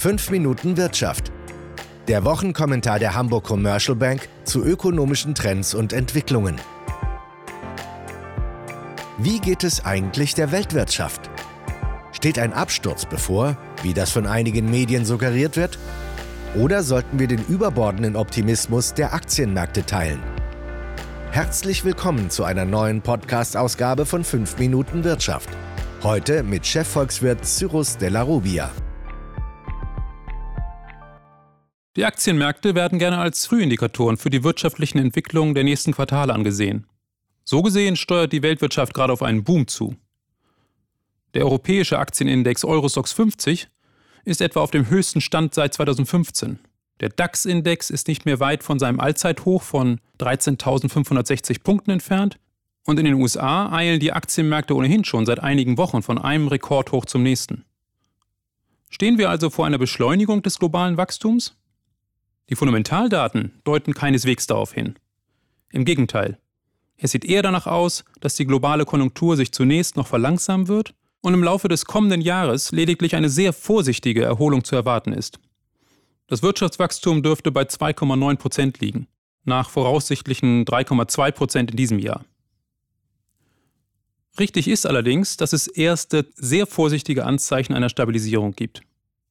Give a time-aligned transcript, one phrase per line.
[0.00, 1.30] 5 Minuten Wirtschaft.
[2.08, 6.56] Der Wochenkommentar der Hamburg Commercial Bank zu ökonomischen Trends und Entwicklungen.
[9.18, 11.28] Wie geht es eigentlich der Weltwirtschaft?
[12.12, 15.78] Steht ein Absturz bevor, wie das von einigen Medien suggeriert wird?
[16.54, 20.22] Oder sollten wir den überbordenden Optimismus der Aktienmärkte teilen?
[21.30, 25.50] Herzlich willkommen zu einer neuen Podcast-Ausgabe von 5 Minuten Wirtschaft.
[26.02, 28.70] Heute mit Chefvolkswirt Cyrus Della Rubia.
[31.96, 36.86] Die Aktienmärkte werden gerne als Frühindikatoren für die wirtschaftlichen Entwicklungen der nächsten Quartale angesehen.
[37.44, 39.96] So gesehen steuert die Weltwirtschaft gerade auf einen Boom zu.
[41.34, 43.68] Der europäische Aktienindex Eurostox 50
[44.24, 46.60] ist etwa auf dem höchsten Stand seit 2015.
[47.00, 52.38] Der DAX-Index ist nicht mehr weit von seinem Allzeithoch von 13.560 Punkten entfernt.
[52.84, 57.04] Und in den USA eilen die Aktienmärkte ohnehin schon seit einigen Wochen von einem Rekordhoch
[57.04, 57.64] zum nächsten.
[58.90, 61.56] Stehen wir also vor einer Beschleunigung des globalen Wachstums?
[62.50, 64.98] Die Fundamentaldaten deuten keineswegs darauf hin.
[65.70, 66.38] Im Gegenteil.
[66.96, 71.32] Es sieht eher danach aus, dass die globale Konjunktur sich zunächst noch verlangsamen wird und
[71.32, 75.38] im Laufe des kommenden Jahres lediglich eine sehr vorsichtige Erholung zu erwarten ist.
[76.26, 79.06] Das Wirtschaftswachstum dürfte bei 2,9 Prozent liegen,
[79.44, 82.24] nach voraussichtlichen 3,2 Prozent in diesem Jahr.
[84.38, 88.82] Richtig ist allerdings, dass es erste sehr vorsichtige Anzeichen einer Stabilisierung gibt.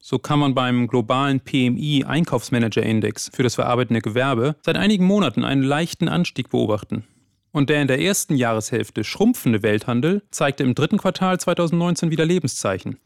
[0.00, 5.44] So kann man beim globalen PMI Einkaufsmanager Index für das verarbeitende Gewerbe seit einigen Monaten
[5.44, 7.04] einen leichten Anstieg beobachten.
[7.50, 12.98] Und der in der ersten Jahreshälfte schrumpfende Welthandel zeigte im dritten Quartal 2019 wieder Lebenszeichen.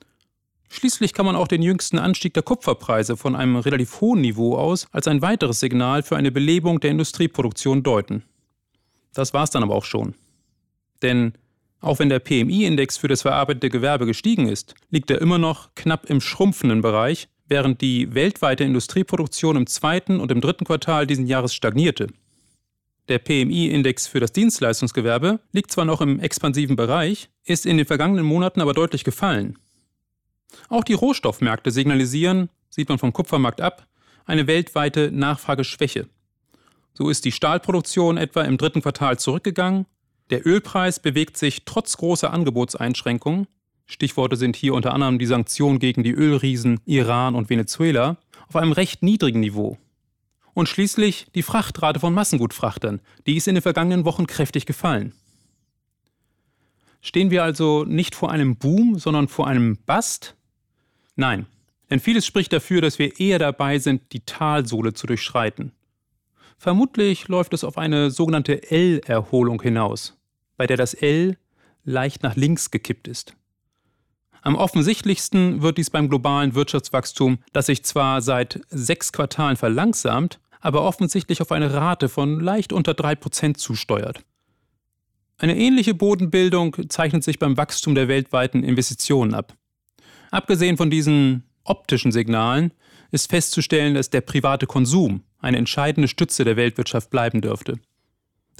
[0.69, 4.87] Schließlich kann man auch den jüngsten Anstieg der Kupferpreise von einem relativ hohen Niveau aus
[4.91, 8.23] als ein weiteres Signal für eine Belebung der Industrieproduktion deuten.
[9.13, 10.15] Das war's dann aber auch schon.
[11.03, 11.35] Denn
[11.83, 16.09] auch wenn der PMI-Index für das verarbeitete Gewerbe gestiegen ist, liegt er immer noch knapp
[16.09, 21.53] im schrumpfenden Bereich, während die weltweite Industrieproduktion im zweiten und im dritten Quartal diesen Jahres
[21.53, 22.07] stagnierte.
[23.09, 28.25] Der PMI-Index für das Dienstleistungsgewerbe liegt zwar noch im expansiven Bereich, ist in den vergangenen
[28.25, 29.59] Monaten aber deutlich gefallen.
[30.69, 33.89] Auch die Rohstoffmärkte signalisieren, sieht man vom Kupfermarkt ab,
[34.25, 36.07] eine weltweite Nachfrageschwäche.
[36.95, 39.87] So ist die Stahlproduktion etwa im dritten Quartal zurückgegangen,
[40.33, 43.47] der Ölpreis bewegt sich trotz großer Angebotseinschränkungen,
[43.87, 48.17] Stichworte sind hier unter anderem die Sanktionen gegen die Ölriesen Iran und Venezuela,
[48.49, 49.79] auf einem recht niedrigen Niveau.
[50.55, 55.13] Und schließlich die Frachtrate von Massengutfrachtern, die ist in den vergangenen Wochen kräftig gefallen.
[57.01, 60.35] Stehen wir also nicht vor einem Boom, sondern vor einem Bust?
[61.17, 61.47] Nein,
[61.91, 65.73] denn vieles spricht dafür, dass wir eher dabei sind, die Talsohle zu durchschreiten.
[66.57, 70.17] Vermutlich läuft es auf eine sogenannte L-Erholung hinaus,
[70.63, 71.37] bei der das L
[71.83, 73.35] leicht nach links gekippt ist.
[74.43, 80.83] Am offensichtlichsten wird dies beim globalen Wirtschaftswachstum, das sich zwar seit sechs Quartalen verlangsamt, aber
[80.83, 84.25] offensichtlich auf eine Rate von leicht unter 3% zusteuert.
[85.37, 89.55] Eine ähnliche Bodenbildung zeichnet sich beim Wachstum der weltweiten Investitionen ab.
[90.31, 92.71] Abgesehen von diesen optischen Signalen
[93.11, 97.81] ist festzustellen, dass der private Konsum eine entscheidende Stütze der Weltwirtschaft bleiben dürfte.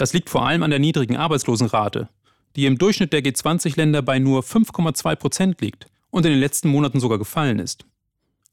[0.03, 2.09] Das liegt vor allem an der niedrigen Arbeitslosenrate,
[2.57, 6.99] die im Durchschnitt der G20-Länder bei nur 5,2 Prozent liegt und in den letzten Monaten
[6.99, 7.87] sogar gefallen ist.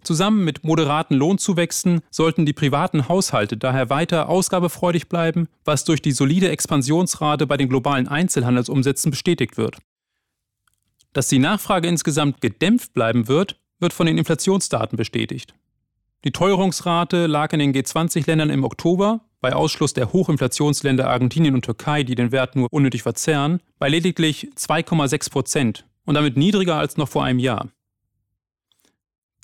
[0.04, 6.12] Zusammen mit moderaten Lohnzuwächsen sollten die privaten Haushalte daher weiter ausgabefreudig bleiben, was durch die
[6.12, 9.80] solide Expansionsrate bei den globalen Einzelhandelsumsätzen bestätigt wird.
[11.14, 15.56] Dass die Nachfrage insgesamt gedämpft bleiben wird, wird von den Inflationsdaten bestätigt.
[16.26, 22.04] Die Teuerungsrate lag in den G20-Ländern im Oktober, bei Ausschluss der Hochinflationsländer Argentinien und Türkei,
[22.04, 27.10] die den Wert nur unnötig verzerren, bei lediglich 2,6 Prozent und damit niedriger als noch
[27.10, 27.70] vor einem Jahr.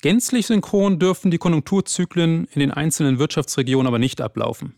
[0.02, 4.74] Gänzlich synchron dürfen die Konjunkturzyklen in den einzelnen Wirtschaftsregionen aber nicht ablaufen.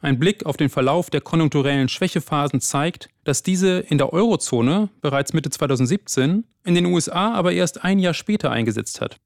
[0.00, 5.32] Ein Blick auf den Verlauf der konjunkturellen Schwächephasen zeigt, dass diese in der Eurozone bereits
[5.32, 9.20] Mitte 2017, in den USA aber erst ein Jahr später eingesetzt hat.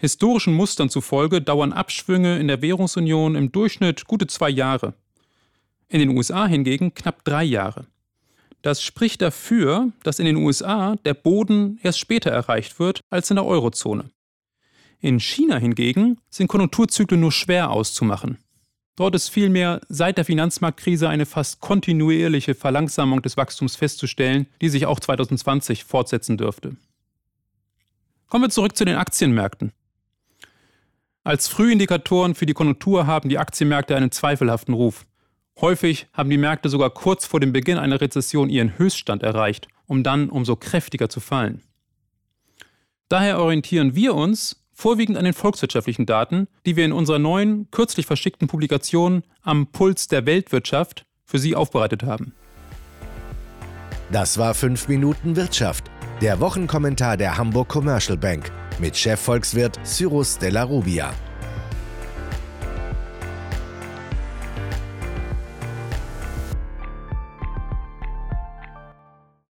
[0.00, 4.94] Historischen Mustern zufolge dauern Abschwünge in der Währungsunion im Durchschnitt gute zwei Jahre.
[5.90, 7.86] In den USA hingegen knapp drei Jahre.
[8.62, 13.36] Das spricht dafür, dass in den USA der Boden erst später erreicht wird als in
[13.36, 14.10] der Eurozone.
[15.00, 18.38] In China hingegen sind Konjunkturzyklen nur schwer auszumachen.
[18.96, 24.86] Dort ist vielmehr seit der Finanzmarktkrise eine fast kontinuierliche Verlangsamung des Wachstums festzustellen, die sich
[24.86, 26.76] auch 2020 fortsetzen dürfte.
[28.28, 29.72] Kommen wir zurück zu den Aktienmärkten.
[31.22, 35.04] Als Frühindikatoren für die Konjunktur haben die Aktienmärkte einen zweifelhaften Ruf.
[35.60, 40.02] Häufig haben die Märkte sogar kurz vor dem Beginn einer Rezession ihren Höchststand erreicht, um
[40.02, 41.62] dann umso kräftiger zu fallen.
[43.10, 48.06] Daher orientieren wir uns vorwiegend an den volkswirtschaftlichen Daten, die wir in unserer neuen, kürzlich
[48.06, 52.32] verschickten Publikation Am Puls der Weltwirtschaft für Sie aufbereitet haben.
[54.10, 55.90] Das war 5 Minuten Wirtschaft,
[56.22, 58.50] der Wochenkommentar der Hamburg Commercial Bank
[58.80, 61.29] mit Chefvolkswirt Cyrus Della Rubia.